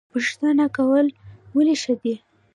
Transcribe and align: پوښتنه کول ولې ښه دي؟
پوښتنه 0.13 0.65
کول 0.77 1.07
ولې 1.55 1.75
ښه 1.81 1.93
دي؟ 2.01 2.15